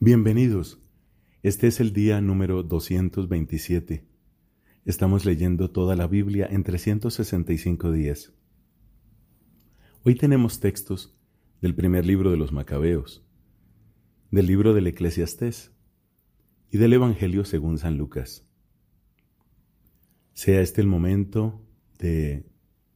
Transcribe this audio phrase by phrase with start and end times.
[0.00, 0.80] Bienvenidos.
[1.42, 4.06] Este es el día número 227.
[4.84, 8.32] Estamos leyendo toda la Biblia en 365 días.
[10.04, 11.18] Hoy tenemos textos
[11.60, 13.26] del primer libro de los Macabeos,
[14.30, 15.72] del libro del Eclesiastés
[16.70, 18.46] y del Evangelio según San Lucas.
[20.32, 21.66] Sea este el momento
[21.98, 22.46] de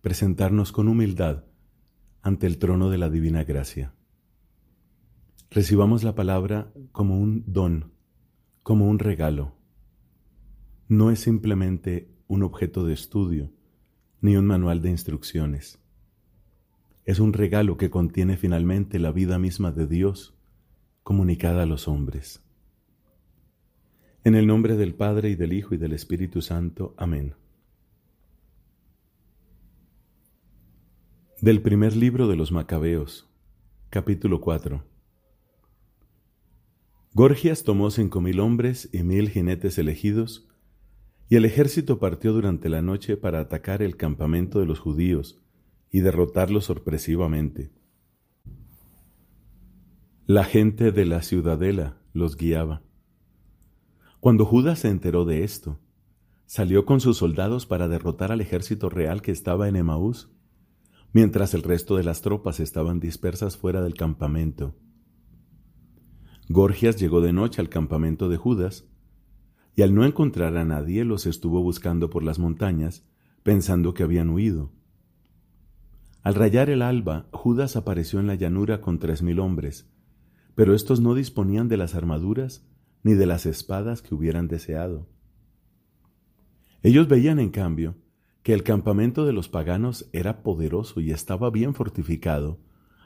[0.03, 1.47] presentarnos con humildad
[2.21, 3.93] ante el trono de la divina gracia
[5.55, 7.93] recibamos la palabra como un don,
[8.63, 9.55] como un regalo.
[10.89, 13.53] No es simplemente un objeto de estudio,
[14.23, 15.79] ni un manual de instrucciones.
[17.05, 20.35] Es un regalo que contiene finalmente la vida misma de Dios
[21.03, 22.43] comunicada a los hombres.
[24.25, 26.95] En el nombre del Padre y del Hijo y del Espíritu Santo.
[26.97, 27.35] Amén.
[31.41, 33.29] Del primer libro de los Macabeos,
[33.91, 34.92] capítulo 4.
[37.15, 40.49] Gorgias tomó cinco mil hombres y mil jinetes elegidos,
[41.29, 45.39] y el ejército partió durante la noche para atacar el campamento de los judíos
[45.91, 47.71] y derrotarlos sorpresivamente.
[50.27, 52.83] La gente de la ciudadela los guiaba.
[54.19, 55.81] Cuando Judas se enteró de esto,
[56.47, 60.31] salió con sus soldados para derrotar al ejército real que estaba en Emaús,
[61.13, 64.75] mientras el resto de las tropas estaban dispersas fuera del campamento.
[66.53, 68.85] Gorgias llegó de noche al campamento de Judas,
[69.75, 73.07] y al no encontrar a nadie los estuvo buscando por las montañas,
[73.43, 74.71] pensando que habían huido.
[76.23, 79.91] Al rayar el alba, Judas apareció en la llanura con tres mil hombres,
[80.55, 82.69] pero estos no disponían de las armaduras
[83.03, 85.09] ni de las espadas que hubieran deseado.
[86.83, 87.95] Ellos veían, en cambio,
[88.43, 92.61] que el campamento de los paganos era poderoso y estaba bien fortificado,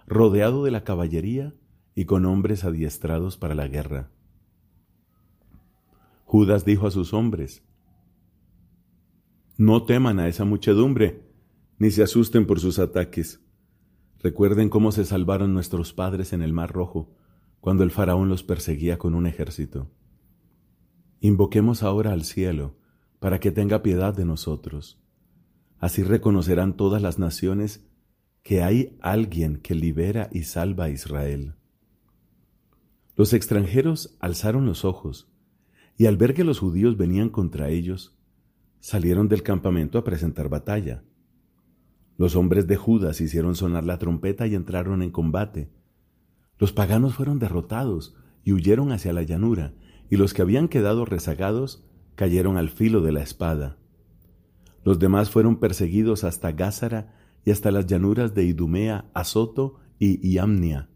[0.08, 1.54] rodeado de la caballería
[1.96, 4.10] y con hombres adiestrados para la guerra.
[6.26, 7.64] Judas dijo a sus hombres,
[9.56, 11.22] No teman a esa muchedumbre,
[11.78, 13.40] ni se asusten por sus ataques.
[14.18, 17.16] Recuerden cómo se salvaron nuestros padres en el Mar Rojo,
[17.60, 19.90] cuando el faraón los perseguía con un ejército.
[21.20, 22.76] Invoquemos ahora al cielo,
[23.20, 25.00] para que tenga piedad de nosotros.
[25.78, 27.88] Así reconocerán todas las naciones
[28.42, 31.54] que hay alguien que libera y salva a Israel.
[33.16, 35.32] Los extranjeros alzaron los ojos,
[35.96, 38.14] y al ver que los judíos venían contra ellos,
[38.80, 41.02] salieron del campamento a presentar batalla.
[42.18, 45.70] Los hombres de Judas hicieron sonar la trompeta y entraron en combate.
[46.58, 49.72] Los paganos fueron derrotados y huyeron hacia la llanura,
[50.10, 53.78] y los que habían quedado rezagados cayeron al filo de la espada.
[54.84, 57.14] Los demás fueron perseguidos hasta Gázara
[57.46, 60.90] y hasta las llanuras de Idumea, Azoto y Iamnia.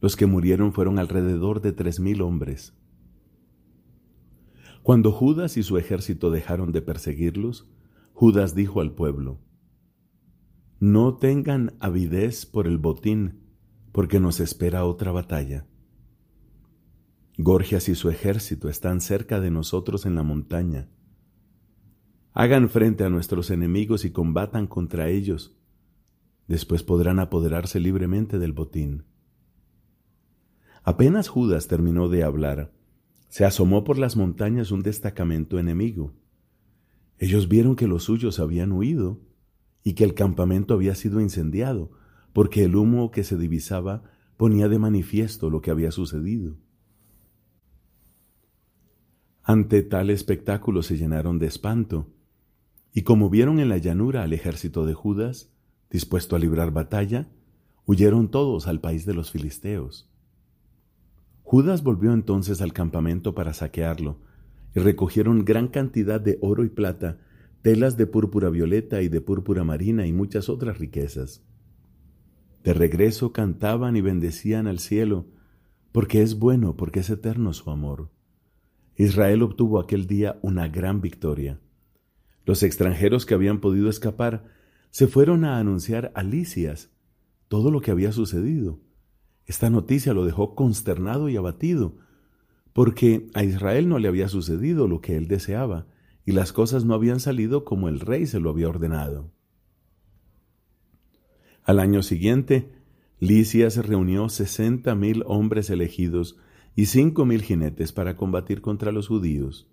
[0.00, 2.74] Los que murieron fueron alrededor de tres mil hombres.
[4.82, 7.68] Cuando Judas y su ejército dejaron de perseguirlos,
[8.12, 9.40] Judas dijo al pueblo,
[10.78, 13.40] No tengan avidez por el botín,
[13.92, 15.66] porque nos espera otra batalla.
[17.38, 20.88] Gorgias y su ejército están cerca de nosotros en la montaña.
[22.32, 25.58] Hagan frente a nuestros enemigos y combatan contra ellos.
[26.48, 29.04] Después podrán apoderarse libremente del botín.
[30.86, 32.72] Apenas Judas terminó de hablar,
[33.28, 36.14] se asomó por las montañas un destacamento enemigo.
[37.18, 39.20] Ellos vieron que los suyos habían huido
[39.82, 41.90] y que el campamento había sido incendiado,
[42.32, 44.04] porque el humo que se divisaba
[44.36, 46.56] ponía de manifiesto lo que había sucedido.
[49.42, 52.12] Ante tal espectáculo se llenaron de espanto,
[52.92, 55.50] y como vieron en la llanura al ejército de Judas,
[55.90, 57.28] dispuesto a librar batalla,
[57.86, 60.08] huyeron todos al país de los filisteos.
[61.48, 64.18] Judas volvió entonces al campamento para saquearlo,
[64.74, 67.20] y recogieron gran cantidad de oro y plata,
[67.62, 71.44] telas de púrpura violeta y de púrpura marina y muchas otras riquezas.
[72.64, 75.28] De regreso cantaban y bendecían al cielo,
[75.92, 78.10] porque es bueno, porque es eterno su amor.
[78.96, 81.60] Israel obtuvo aquel día una gran victoria.
[82.44, 84.46] Los extranjeros que habían podido escapar
[84.90, 86.90] se fueron a anunciar a Licias
[87.46, 88.80] todo lo que había sucedido
[89.46, 91.96] esta noticia lo dejó consternado y abatido,
[92.72, 95.86] porque a Israel no le había sucedido lo que él deseaba,
[96.24, 99.30] y las cosas no habían salido como el rey se lo había ordenado.
[101.62, 102.72] Al año siguiente,
[103.18, 106.36] Licias reunió sesenta mil hombres elegidos
[106.74, 109.70] y cinco mil jinetes para combatir contra los judíos.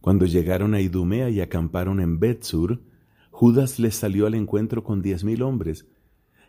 [0.00, 2.82] Cuando llegaron a Idumea y acamparon en Betsur,
[3.30, 5.88] Judas les salió al encuentro con diez mil hombres,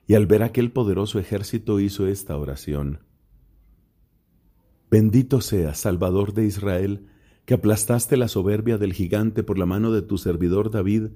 [0.08, 3.00] y al ver aquel poderoso ejército hizo esta oración.
[4.92, 7.08] Bendito seas, Salvador de Israel,
[7.46, 11.08] que aplastaste la soberbia del gigante por la mano de tu servidor David,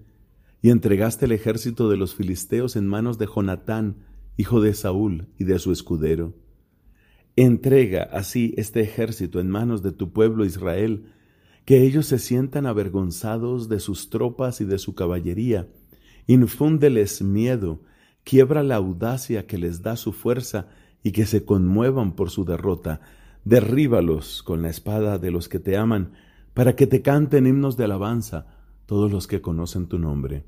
[0.62, 3.98] y entregaste el ejército de los filisteos en manos de Jonatán,
[4.36, 6.34] hijo de Saúl, y de su escudero.
[7.36, 11.12] Entrega así este ejército en manos de tu pueblo Israel,
[11.66, 15.68] que ellos se sientan avergonzados de sus tropas y de su caballería.
[16.26, 17.82] Infúndeles miedo,
[18.28, 20.68] quiebra la audacia que les da su fuerza
[21.02, 23.00] y que se conmuevan por su derrota.
[23.46, 26.12] Derríbalos con la espada de los que te aman,
[26.54, 28.48] para que te canten himnos de alabanza
[28.86, 30.44] todos los que conocen tu nombre.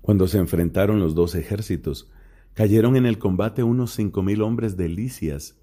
[0.00, 2.10] Cuando se enfrentaron los dos ejércitos,
[2.54, 5.60] cayeron en el combate unos cinco mil hombres de Licias.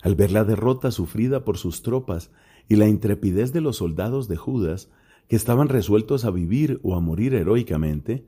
[0.00, 2.30] Al ver la derrota sufrida por sus tropas
[2.66, 4.88] y la intrepidez de los soldados de Judas,
[5.28, 8.24] que estaban resueltos a vivir o a morir heroicamente,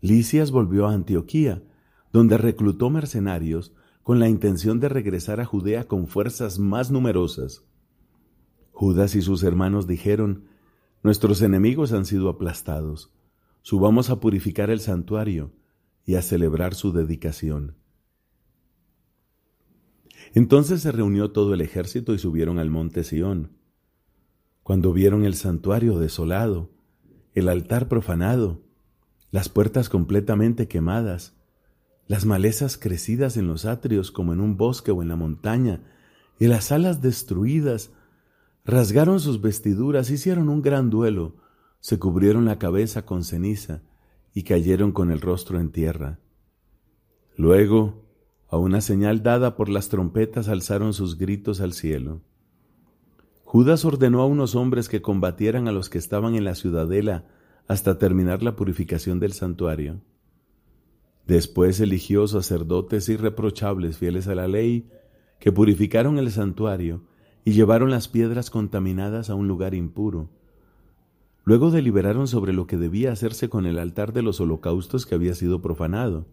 [0.00, 1.62] Licias volvió a Antioquía,
[2.12, 7.64] donde reclutó mercenarios con la intención de regresar a Judea con fuerzas más numerosas.
[8.72, 10.44] Judas y sus hermanos dijeron,
[11.02, 13.12] Nuestros enemigos han sido aplastados,
[13.62, 15.52] subamos a purificar el santuario
[16.04, 17.76] y a celebrar su dedicación.
[20.34, 23.56] Entonces se reunió todo el ejército y subieron al monte Sión.
[24.62, 26.70] Cuando vieron el santuario desolado,
[27.34, 28.62] el altar profanado,
[29.30, 31.34] las puertas completamente quemadas,
[32.06, 35.82] las malezas crecidas en los atrios como en un bosque o en la montaña,
[36.38, 37.92] y las salas destruidas,
[38.64, 41.36] rasgaron sus vestiduras, hicieron un gran duelo,
[41.80, 43.82] se cubrieron la cabeza con ceniza
[44.32, 46.18] y cayeron con el rostro en tierra.
[47.36, 48.04] Luego,
[48.48, 52.22] a una señal dada por las trompetas, alzaron sus gritos al cielo.
[53.44, 57.26] Judas ordenó a unos hombres que combatieran a los que estaban en la ciudadela
[57.68, 60.00] hasta terminar la purificación del santuario.
[61.26, 64.88] Después eligió sacerdotes irreprochables fieles a la ley,
[65.38, 67.02] que purificaron el santuario
[67.44, 70.30] y llevaron las piedras contaminadas a un lugar impuro.
[71.44, 75.34] Luego deliberaron sobre lo que debía hacerse con el altar de los holocaustos que había
[75.34, 76.26] sido profanado.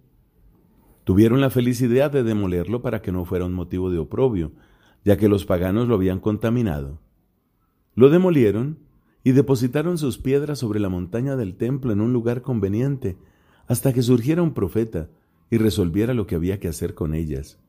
[1.04, 4.54] Tuvieron la feliz idea de demolerlo para que no fuera un motivo de oprobio,
[5.04, 7.00] ya que los paganos lo habían contaminado.
[7.94, 8.80] Lo demolieron
[9.26, 13.18] y depositaron sus piedras sobre la montaña del templo en un lugar conveniente,
[13.66, 15.10] hasta que surgiera un profeta
[15.50, 17.60] y resolviera lo que había que hacer con ellas.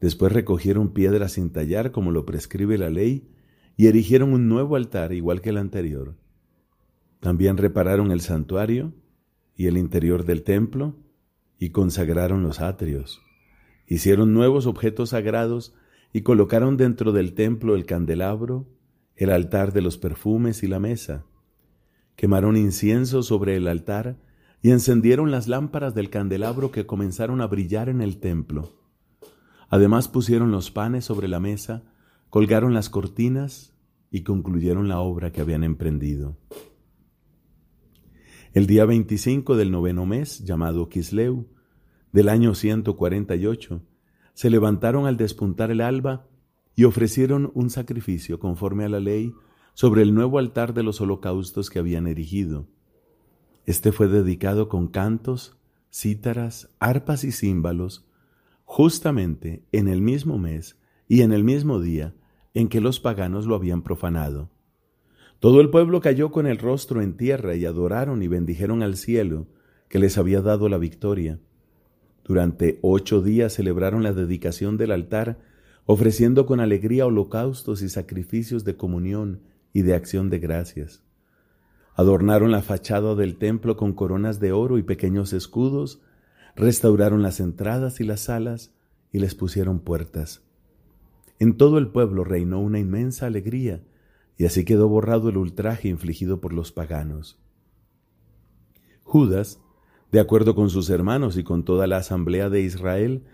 [0.00, 3.28] Después recogieron piedras sin tallar como lo prescribe la ley
[3.76, 6.16] y erigieron un nuevo altar igual que el anterior.
[7.20, 8.94] También repararon el santuario
[9.54, 10.96] y el interior del templo
[11.58, 13.20] y consagraron los atrios.
[13.86, 15.74] Hicieron nuevos objetos sagrados
[16.14, 18.66] y colocaron dentro del templo el candelabro,
[19.16, 21.24] el altar de los perfumes y la mesa.
[22.16, 24.16] Quemaron incienso sobre el altar
[24.62, 28.72] y encendieron las lámparas del candelabro que comenzaron a brillar en el templo.
[29.68, 31.82] Además pusieron los panes sobre la mesa,
[32.30, 33.74] colgaron las cortinas
[34.10, 36.36] y concluyeron la obra que habían emprendido.
[38.52, 41.48] El día 25 del noveno mes, llamado Kisleu,
[42.12, 43.82] del año 148,
[44.34, 46.28] se levantaron al despuntar el alba
[46.74, 49.34] y ofrecieron un sacrificio conforme a la ley
[49.74, 52.66] sobre el nuevo altar de los holocaustos que habían erigido
[53.64, 55.56] este fue dedicado con cantos,
[55.92, 58.04] cítaras, arpas y címbalos,
[58.64, 62.14] justamente en el mismo mes y en el mismo día
[62.54, 64.50] en que los paganos lo habían profanado.
[65.38, 69.46] Todo el pueblo cayó con el rostro en tierra y adoraron y bendijeron al cielo
[69.88, 71.38] que les había dado la victoria.
[72.24, 75.38] Durante ocho días celebraron la dedicación del altar,
[75.86, 79.40] ofreciendo con alegría holocaustos y sacrificios de comunión
[79.72, 81.02] y de acción de gracias.
[81.94, 86.00] Adornaron la fachada del templo con coronas de oro y pequeños escudos,
[86.56, 88.74] restauraron las entradas y las salas
[89.12, 90.42] y les pusieron puertas.
[91.38, 93.82] En todo el pueblo reinó una inmensa alegría,
[94.38, 97.38] y así quedó borrado el ultraje infligido por los paganos.
[99.02, 99.60] Judas,
[100.10, 103.24] de acuerdo con sus hermanos y con toda la asamblea de Israel,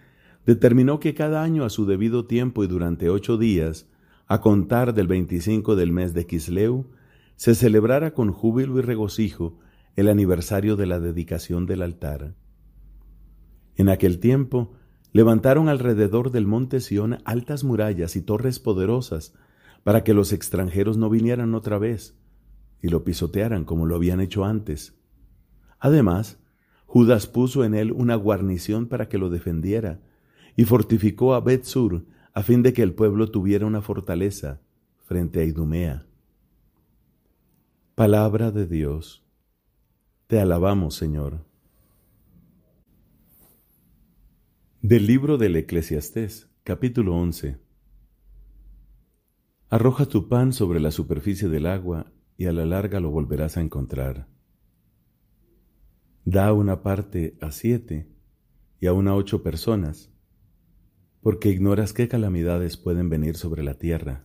[0.49, 3.87] determinó que cada año a su debido tiempo y durante ocho días,
[4.26, 6.87] a contar del veinticinco del mes de Quisleu,
[7.37, 9.59] se celebrara con júbilo y regocijo
[9.95, 12.35] el aniversario de la dedicación del altar.
[13.76, 14.73] En aquel tiempo
[15.12, 19.35] levantaron alrededor del monte Sión altas murallas y torres poderosas
[19.85, 22.17] para que los extranjeros no vinieran otra vez
[22.81, 24.99] y lo pisotearan como lo habían hecho antes.
[25.78, 26.38] Además,
[26.87, 30.07] Judas puso en él una guarnición para que lo defendiera
[30.58, 34.60] y fortificó a Betsur a fin de que el pueblo tuviera una fortaleza
[35.04, 36.04] frente a Idumea.
[37.94, 39.24] Palabra de Dios.
[40.26, 41.44] Te alabamos, Señor.
[44.82, 47.60] Del libro del Eclesiastés, capítulo 11.
[49.70, 53.60] Arroja tu pan sobre la superficie del agua y a la larga lo volverás a
[53.60, 54.26] encontrar.
[56.24, 58.08] Da una parte a siete
[58.80, 60.10] y a una ocho personas,
[61.22, 64.25] porque ignoras qué calamidades pueden venir sobre la tierra.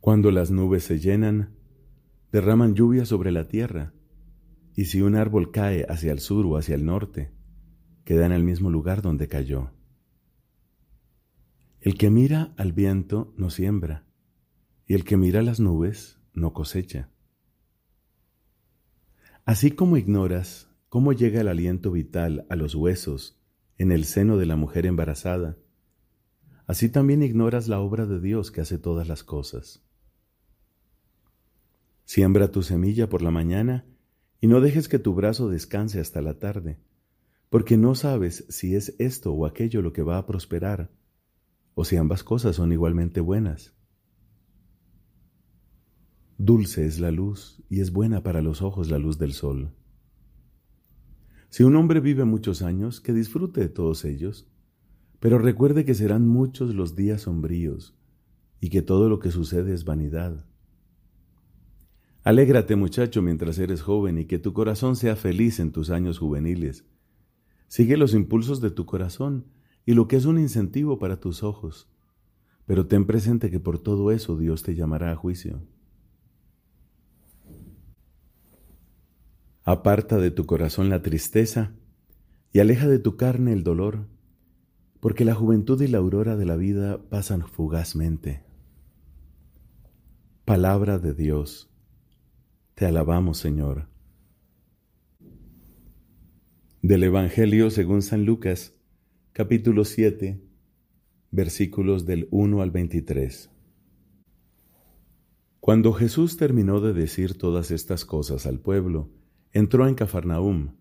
[0.00, 1.56] Cuando las nubes se llenan,
[2.32, 3.94] derraman lluvia sobre la tierra,
[4.74, 7.30] y si un árbol cae hacia el sur o hacia el norte,
[8.04, 9.70] queda en el mismo lugar donde cayó.
[11.80, 14.04] El que mira al viento no siembra,
[14.86, 17.10] y el que mira las nubes no cosecha.
[19.44, 23.38] Así como ignoras cómo llega el aliento vital a los huesos
[23.78, 25.56] en el seno de la mujer embarazada,
[26.66, 29.82] así también ignoras la obra de Dios que hace todas las cosas.
[32.04, 33.86] Siembra tu semilla por la mañana
[34.40, 36.78] y no dejes que tu brazo descanse hasta la tarde,
[37.48, 40.90] porque no sabes si es esto o aquello lo que va a prosperar,
[41.74, 43.74] o si ambas cosas son igualmente buenas.
[46.36, 49.72] Dulce es la luz y es buena para los ojos la luz del sol.
[51.54, 54.48] Si un hombre vive muchos años, que disfrute de todos ellos,
[55.20, 57.94] pero recuerde que serán muchos los días sombríos
[58.58, 60.46] y que todo lo que sucede es vanidad.
[62.24, 66.86] Alégrate muchacho mientras eres joven y que tu corazón sea feliz en tus años juveniles.
[67.68, 69.46] Sigue los impulsos de tu corazón
[69.86, 71.88] y lo que es un incentivo para tus ojos,
[72.66, 75.62] pero ten presente que por todo eso Dios te llamará a juicio.
[79.66, 81.72] Aparta de tu corazón la tristeza
[82.52, 84.06] y aleja de tu carne el dolor,
[85.00, 88.42] porque la juventud y la aurora de la vida pasan fugazmente.
[90.44, 91.70] Palabra de Dios.
[92.74, 93.88] Te alabamos, Señor.
[96.82, 98.74] Del Evangelio según San Lucas,
[99.32, 100.42] capítulo 7,
[101.30, 103.48] versículos del 1 al 23.
[105.60, 109.08] Cuando Jesús terminó de decir todas estas cosas al pueblo,
[109.54, 110.74] entró en Cafarnaúm.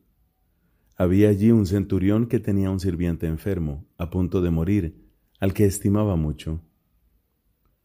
[0.97, 5.65] Había allí un centurión que tenía un sirviente enfermo, a punto de morir, al que
[5.65, 6.59] estimaba mucho.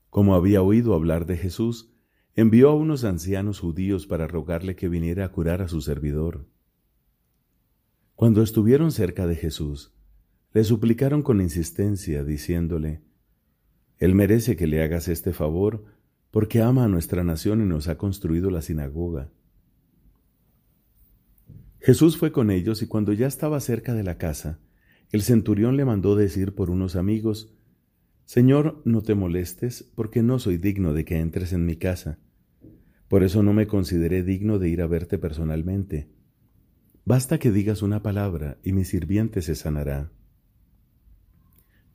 [0.09, 1.93] Como había oído hablar de Jesús,
[2.35, 6.47] envió a unos ancianos judíos para rogarle que viniera a curar a su servidor.
[8.15, 9.93] Cuando estuvieron cerca de Jesús,
[10.55, 13.03] le suplicaron con insistencia, diciéndole,
[13.99, 15.85] Él merece que le hagas este favor,
[16.31, 19.31] porque ama a nuestra nación y nos ha construido la sinagoga.
[21.81, 24.59] Jesús fue con ellos y cuando ya estaba cerca de la casa,
[25.11, 27.55] el centurión le mandó decir por unos amigos,
[28.25, 32.19] Señor, no te molestes, porque no soy digno de que entres en mi casa.
[33.09, 36.11] Por eso no me consideré digno de ir a verte personalmente.
[37.07, 40.13] Basta que digas una palabra y mi sirviente se sanará.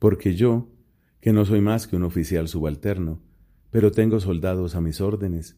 [0.00, 0.72] Porque yo,
[1.20, 3.22] que no soy más que un oficial subalterno,
[3.70, 5.56] pero tengo soldados a mis órdenes,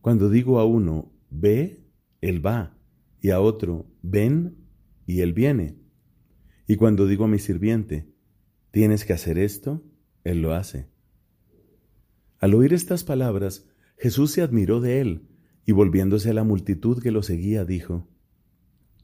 [0.00, 1.84] cuando digo a uno, ve,
[2.20, 2.77] él va,
[3.20, 4.56] y a otro, ven,
[5.06, 5.76] y él viene.
[6.66, 8.08] Y cuando digo a mi sirviente,
[8.70, 9.82] tienes que hacer esto,
[10.24, 10.86] él lo hace.
[12.38, 15.28] Al oír estas palabras, Jesús se admiró de él,
[15.64, 18.08] y volviéndose a la multitud que lo seguía, dijo,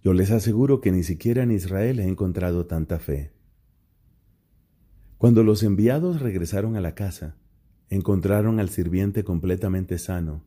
[0.02, 3.32] Yo les aseguro que ni siquiera en Israel he encontrado tanta fe.
[5.18, 7.36] Cuando los enviados regresaron a la casa,
[7.88, 10.44] encontraron al sirviente completamente sano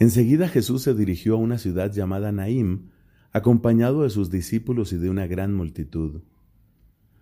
[0.00, 2.88] Enseguida Jesús se dirigió a una ciudad llamada Naim,
[3.32, 6.22] acompañado de sus discípulos y de una gran multitud.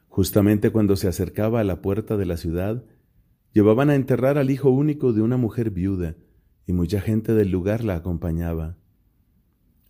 [0.06, 2.84] Justamente cuando se acercaba a la puerta de la ciudad,
[3.52, 6.14] llevaban a enterrar al hijo único de una mujer viuda,
[6.68, 8.76] y mucha gente del lugar la acompañaba.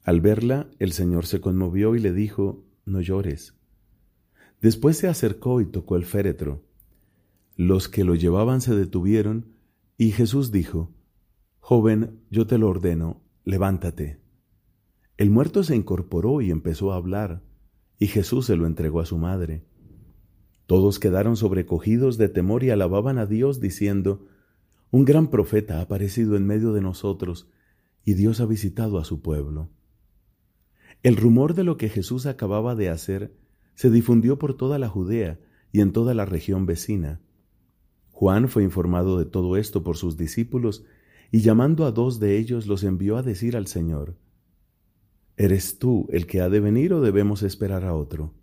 [0.02, 3.54] Al verla, el Señor se conmovió y le dijo, No llores.
[4.62, 6.64] Después se acercó y tocó el féretro.
[7.54, 9.52] Los que lo llevaban se detuvieron,
[9.98, 10.94] y Jesús dijo,
[11.70, 14.18] Joven, yo te lo ordeno, levántate.
[15.18, 17.42] El muerto se incorporó y empezó a hablar,
[17.98, 19.66] y Jesús se lo entregó a su madre.
[20.64, 24.24] Todos quedaron sobrecogidos de temor y alababan a Dios diciendo,
[24.90, 27.50] Un gran profeta ha aparecido en medio de nosotros,
[28.02, 29.68] y Dios ha visitado a su pueblo.
[31.02, 33.36] El rumor de lo que Jesús acababa de hacer
[33.74, 35.38] se difundió por toda la Judea
[35.70, 37.20] y en toda la región vecina.
[38.10, 40.86] Juan fue informado de todo esto por sus discípulos
[41.30, 44.16] y llamando a dos de ellos los envió a decir al Señor,
[45.40, 48.34] ¿Eres tú el que ha de venir o debemos esperar a otro?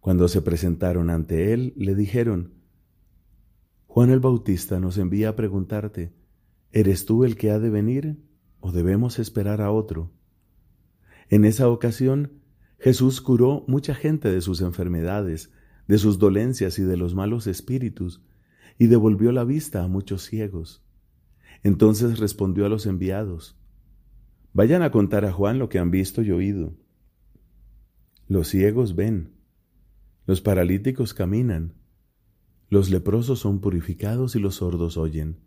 [0.00, 2.54] Cuando se presentaron ante él, le dijeron,
[3.86, 6.14] Juan el Bautista nos envía a preguntarte,
[6.72, 8.16] ¿eres tú el que ha de venir
[8.60, 10.10] o debemos esperar a otro?
[11.28, 12.40] En esa ocasión,
[12.78, 15.52] Jesús curó mucha gente de sus enfermedades,
[15.86, 18.22] de sus dolencias y de los malos espíritus,
[18.78, 20.82] y devolvió la vista a muchos ciegos.
[21.62, 23.56] Entonces respondió a los enviados,
[24.52, 26.74] Vayan a contar a Juan lo que han visto y oído.
[28.26, 29.34] Los ciegos ven,
[30.26, 31.74] los paralíticos caminan,
[32.68, 35.38] los leprosos son purificados y los sordos oyen,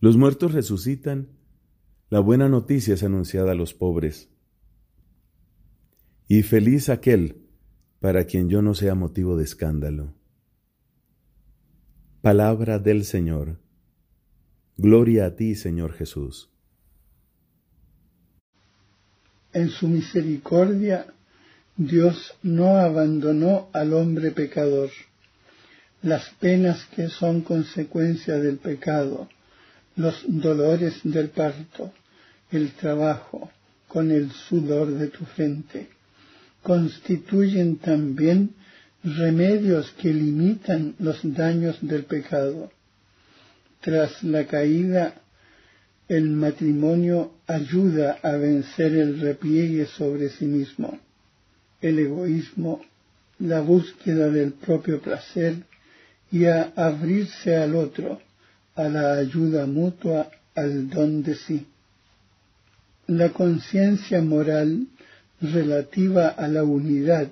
[0.00, 1.28] los muertos resucitan,
[2.08, 4.30] la buena noticia es anunciada a los pobres.
[6.26, 7.46] Y feliz aquel
[8.00, 10.14] para quien yo no sea motivo de escándalo.
[12.22, 13.60] Palabra del Señor.
[14.76, 16.48] Gloria a ti, Señor Jesús.
[19.52, 21.06] En su misericordia,
[21.76, 24.90] Dios no abandonó al hombre pecador.
[26.02, 29.28] Las penas que son consecuencia del pecado,
[29.96, 31.92] los dolores del parto,
[32.50, 33.50] el trabajo
[33.88, 35.88] con el sudor de tu frente,
[36.62, 38.54] constituyen también
[39.02, 42.70] remedios que limitan los daños del pecado.
[43.80, 45.14] Tras la caída,
[46.08, 50.98] el matrimonio ayuda a vencer el repliegue sobre sí mismo,
[51.80, 52.82] el egoísmo,
[53.38, 55.54] la búsqueda del propio placer
[56.30, 58.20] y a abrirse al otro,
[58.74, 61.66] a la ayuda mutua, al don de sí.
[63.06, 64.86] La conciencia moral
[65.40, 67.28] relativa a la unidad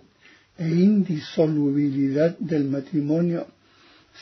[0.57, 3.47] e indisolubilidad del matrimonio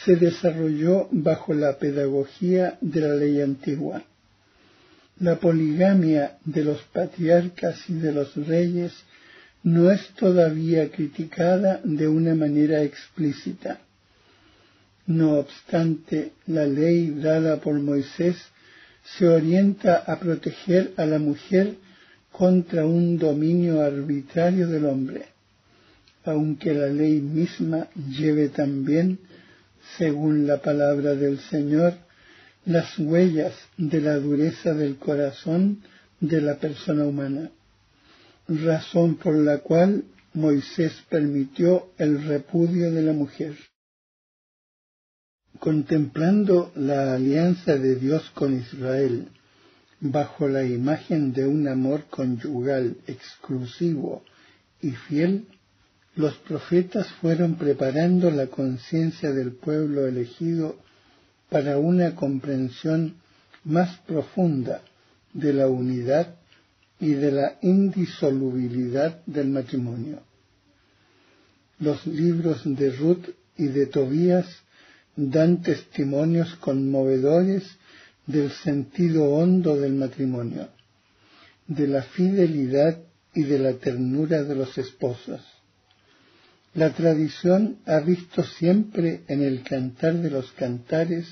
[0.05, 4.03] se desarrolló bajo la pedagogía de la ley antigua.
[5.21, 8.93] La poligamia de los patriarcas y de los reyes
[9.63, 13.81] no es todavía criticada de una manera explícita.
[15.07, 18.37] No obstante, la ley dada por Moisés
[19.17, 21.75] se orienta a proteger a la mujer
[22.33, 25.27] contra un dominio arbitrario del hombre,
[26.25, 29.19] aunque la ley misma lleve también,
[29.97, 31.95] según la palabra del Señor,
[32.65, 35.83] las huellas de la dureza del corazón
[36.21, 37.51] de la persona humana,
[38.49, 43.57] razón por la cual Moisés permitió el repudio de la mujer.
[45.59, 49.29] Contemplando la alianza de Dios con Israel,
[50.01, 54.23] bajo la imagen de un amor conyugal exclusivo
[54.83, 55.47] y fiel,
[56.17, 60.77] los profetas fueron preparando la conciencia del pueblo elegido
[61.51, 63.17] para una comprensión
[63.65, 64.81] más profunda
[65.35, 66.35] de la unidad
[66.99, 70.23] y de la indisolubilidad del matrimonio.
[71.81, 74.47] Los libros de Ruth y de Tobías
[75.17, 77.65] dan testimonios conmovedores
[78.27, 80.69] del sentido hondo del matrimonio,
[81.67, 82.99] de la fidelidad
[83.35, 85.56] y de la ternura de los esposos.
[86.77, 91.27] La tradición ha visto siempre en el cantar de los cantares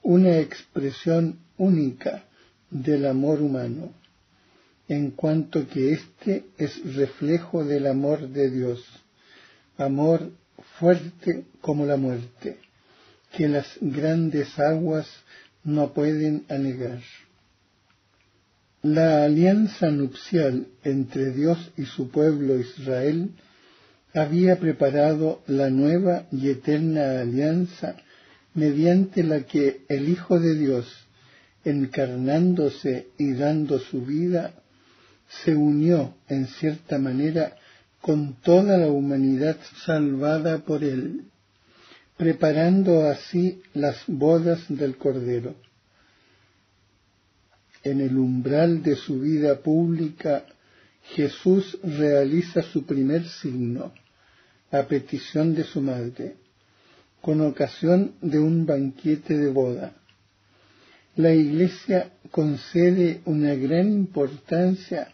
[0.00, 2.22] una expresión única
[2.70, 3.92] del amor humano,
[4.86, 8.84] en cuanto que éste es reflejo del amor de Dios,
[9.76, 10.30] amor
[10.78, 12.58] fuerte como la muerte,
[13.36, 15.08] que las grandes aguas
[15.64, 17.00] no pueden anegar.
[18.82, 23.32] La alianza nupcial entre Dios y su pueblo Israel
[24.14, 27.96] había preparado la nueva y eterna alianza
[28.54, 30.86] mediante la que el Hijo de Dios,
[31.64, 34.54] encarnándose y dando su vida,
[35.44, 37.56] se unió en cierta manera
[38.00, 41.30] con toda la humanidad salvada por él
[42.20, 45.54] preparando así las bodas del Cordero.
[47.82, 50.44] En el umbral de su vida pública,
[51.14, 53.92] Jesús realiza su primer signo,
[54.70, 56.36] a petición de su madre,
[57.20, 59.92] con ocasión de un banquete de boda.
[61.16, 65.08] La Iglesia concede una gran importancia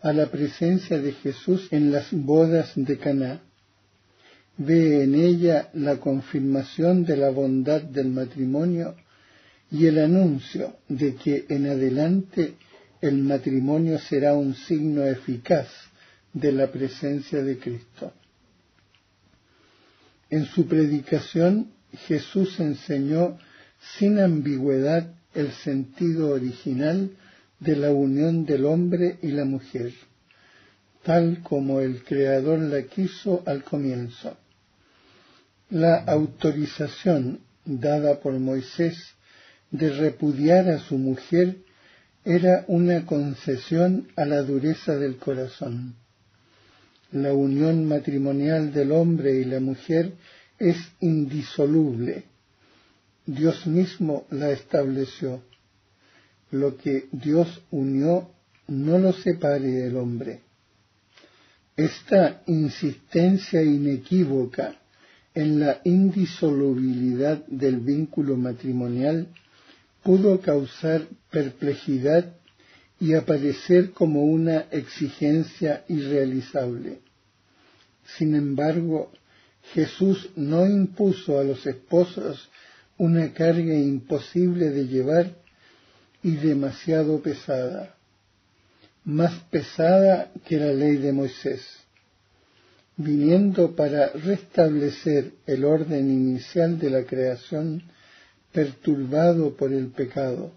[0.00, 3.40] a la presencia de Jesús en las bodas de Caná
[4.56, 8.94] ve en ella la confirmación de la bondad del matrimonio
[9.70, 12.54] y el anuncio de que en adelante
[13.02, 15.66] el matrimonio será un signo eficaz
[16.32, 18.12] de la presencia de Cristo.
[20.30, 21.72] En su predicación
[22.06, 23.36] Jesús enseñó
[23.98, 27.10] sin ambigüedad el sentido original
[27.58, 29.92] de la unión del hombre y la mujer,
[31.02, 34.36] tal como el Creador la quiso al comienzo.
[35.70, 38.96] La autorización dada por Moisés
[39.72, 41.56] de repudiar a su mujer
[42.24, 45.96] era una concesión a la dureza del corazón.
[47.10, 50.12] La unión matrimonial del hombre y la mujer
[50.58, 52.24] es indisoluble.
[53.26, 55.42] Dios mismo la estableció.
[56.50, 58.30] Lo que Dios unió
[58.68, 60.40] no lo separe el hombre.
[61.76, 64.76] Esta insistencia inequívoca
[65.34, 69.28] en la indisolubilidad del vínculo matrimonial
[70.02, 72.34] pudo causar perplejidad
[73.00, 77.00] y aparecer como una exigencia irrealizable.
[78.16, 79.12] Sin embargo,
[79.74, 82.48] Jesús no impuso a los esposos
[82.98, 85.34] una carga imposible de llevar
[86.22, 87.96] y demasiado pesada,
[89.04, 91.82] más pesada que la ley de Moisés
[92.96, 97.82] viniendo para restablecer el orden inicial de la creación
[98.52, 100.52] perturbado por el pecado.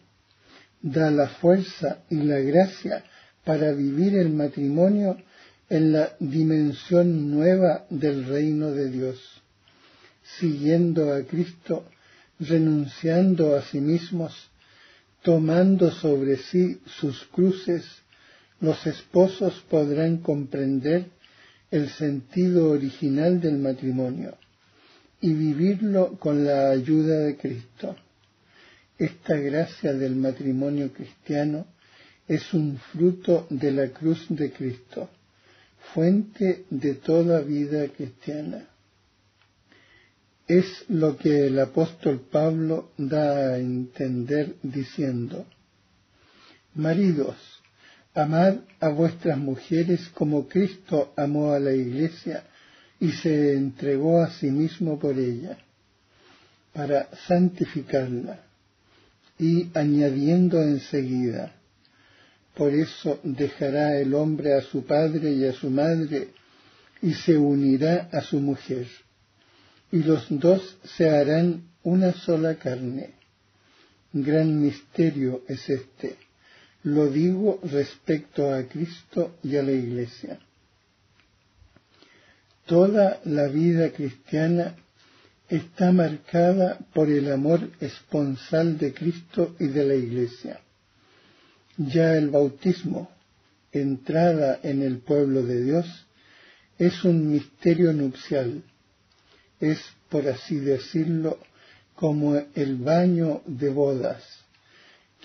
[0.82, 3.04] Da la fuerza y la gracia
[3.44, 5.18] para vivir el matrimonio
[5.70, 9.20] en la dimensión nueva del reino de Dios,
[10.40, 11.86] siguiendo a Cristo,
[12.40, 14.50] renunciando a sí mismos,
[15.24, 17.84] tomando sobre sí sus cruces,
[18.60, 21.10] los esposos podrán comprender
[21.72, 24.38] el sentido original del matrimonio
[25.22, 27.96] y vivirlo con la ayuda de Cristo.
[28.98, 31.66] Esta gracia del matrimonio cristiano
[32.28, 35.10] es un fruto de la cruz de Cristo,
[35.94, 38.68] fuente de toda vida cristiana.
[40.48, 45.46] Es lo que el apóstol Pablo da a entender diciendo,
[46.76, 47.36] Maridos,
[48.18, 52.46] Amad a vuestras mujeres como Cristo amó a la iglesia
[53.06, 55.58] y se entregó a sí mismo por ella,
[56.74, 58.42] para santificarla,
[59.38, 61.54] y añadiendo enseguida,
[62.56, 66.30] por eso dejará el hombre a su padre y a su madre,
[67.02, 68.88] y se unirá a su mujer,
[69.92, 73.12] y los dos se harán una sola carne.
[74.14, 76.26] Gran misterio es este
[76.86, 80.40] lo digo respecto a Cristo y a la Iglesia.
[82.66, 84.76] Toda la vida cristiana
[85.50, 90.60] está marcada por el amor esponsal de Cristo y de la Iglesia.
[91.78, 93.12] Ya el bautismo,
[93.72, 96.08] entrada en el pueblo de Dios,
[96.80, 98.64] es un misterio nupcial.
[99.60, 101.38] Es, por así decirlo,
[101.94, 104.24] como el baño de bodas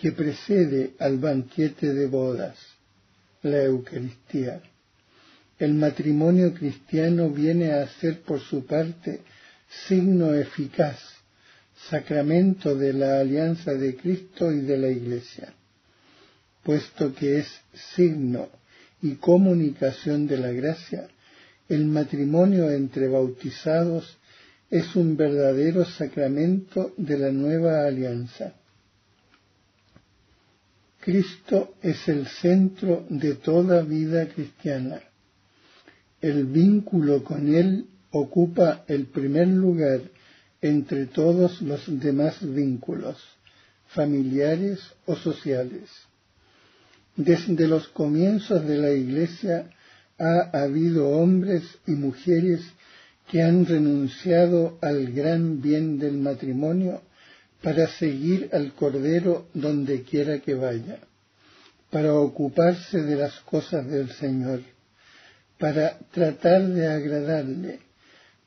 [0.00, 2.56] que precede al banquete de bodas,
[3.42, 4.62] la Eucaristía.
[5.60, 9.20] El matrimonio cristiano viene a ser por su parte
[9.86, 10.98] signo eficaz,
[11.90, 15.52] sacramento de la alianza de Cristo y de la Iglesia,
[16.62, 17.60] puesto que es
[17.94, 18.48] signo
[19.02, 21.08] y comunicación de la gracia,
[21.68, 24.16] el matrimonio entre bautizados
[24.70, 28.54] es un verdadero sacramento de la nueva alianza.
[31.00, 35.02] Cristo es el centro de toda vida cristiana.
[36.20, 40.00] El vínculo con Él ocupa el primer lugar
[40.60, 43.16] entre todos los demás vínculos,
[43.88, 45.88] familiares o sociales.
[47.16, 49.70] Desde los comienzos de la Iglesia
[50.18, 52.60] ha habido hombres y mujeres
[53.30, 57.00] que han renunciado al gran bien del matrimonio
[57.62, 60.98] para seguir al Cordero donde quiera que vaya,
[61.90, 64.60] para ocuparse de las cosas del Señor,
[65.60, 67.80] para tratar de agradarle,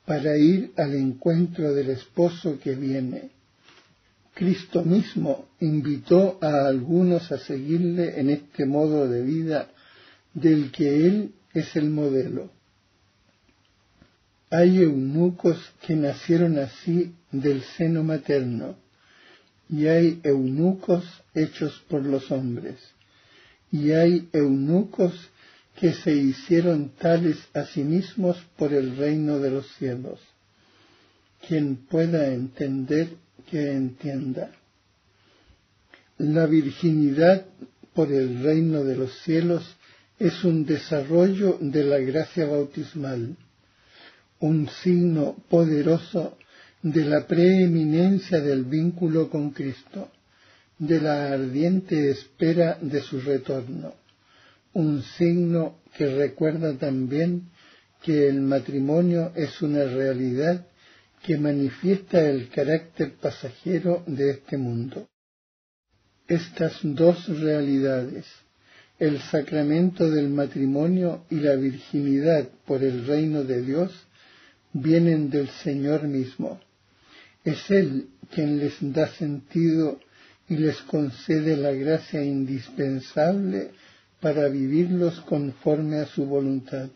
[0.04, 3.30] para ir al encuentro del esposo que viene.
[4.34, 9.70] Cristo mismo invitó a algunos a seguirle en este modo de vida
[10.34, 12.50] del que Él es el modelo.
[14.50, 18.76] Hay eunucos que nacieron así del seno materno,
[19.68, 22.76] y hay eunucos hechos por los hombres,
[23.70, 25.30] y hay eunucos
[25.78, 30.20] que se hicieron tales a sí mismos por el reino de los cielos.
[31.46, 33.08] Quien pueda entender,
[33.50, 34.50] que entienda.
[36.18, 37.44] La virginidad
[37.92, 39.64] por el reino de los cielos
[40.18, 43.36] es un desarrollo de la gracia bautismal,
[44.40, 46.38] un signo poderoso
[46.82, 50.10] de la preeminencia del vínculo con Cristo,
[50.78, 53.94] de la ardiente espera de su retorno,
[54.74, 57.50] un signo que recuerda también
[58.02, 60.66] que el matrimonio es una realidad
[61.22, 65.08] que manifiesta el carácter pasajero de este mundo.
[66.28, 68.26] Estas dos realidades,
[68.98, 73.92] el sacramento del matrimonio y la virginidad por el reino de Dios
[74.72, 76.60] vienen del Señor mismo.
[77.44, 80.00] Es Él quien les da sentido
[80.48, 83.70] y les concede la gracia indispensable
[84.24, 86.88] para vivirlos conforme a su voluntad.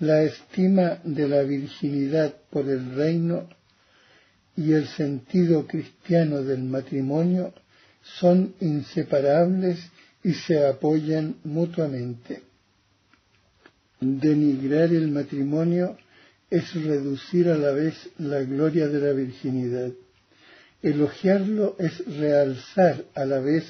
[0.00, 3.48] La estima de la virginidad por el reino
[4.56, 7.54] y el sentido cristiano del matrimonio
[8.18, 9.78] son inseparables
[10.24, 12.42] y se apoyan mutuamente.
[14.00, 15.96] Denigrar el matrimonio
[16.50, 19.92] es reducir a la vez la gloria de la virginidad.
[20.82, 23.64] Elogiarlo es realzar a la vez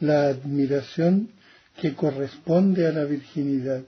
[0.00, 1.35] la admiración
[1.80, 3.82] que corresponde a la virginidad.